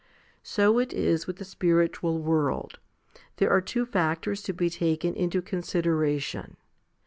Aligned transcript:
So 0.41 0.79
is 0.79 0.93
it 1.21 1.27
with 1.27 1.35
the 1.35 1.45
spiritual 1.45 2.17
world. 2.17 2.79
There 3.37 3.51
are 3.51 3.61
two 3.61 3.85
factors 3.85 4.41
to 4.41 4.51
be 4.51 4.67
taken 4.71 5.13
into 5.13 5.43
consideration. 5.43 6.57